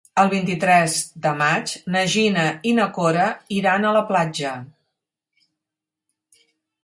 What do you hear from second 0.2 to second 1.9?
El vint-i-tres de maig